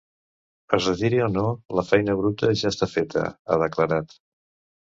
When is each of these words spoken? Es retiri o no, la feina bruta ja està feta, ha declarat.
Es 0.77 0.87
retiri 0.89 1.19
o 1.25 1.27
no, 1.33 1.43
la 1.79 1.85
feina 1.89 2.17
bruta 2.21 2.51
ja 2.63 2.73
està 2.75 2.91
feta, 2.97 3.27
ha 3.47 3.59
declarat. 3.67 4.21